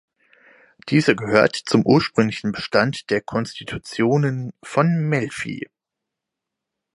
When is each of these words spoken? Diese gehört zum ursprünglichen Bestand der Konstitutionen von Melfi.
Diese 0.89 1.15
gehört 1.15 1.55
zum 1.55 1.85
ursprünglichen 1.85 2.51
Bestand 2.53 3.11
der 3.11 3.21
Konstitutionen 3.21 4.51
von 4.63 4.91
Melfi. 4.95 5.69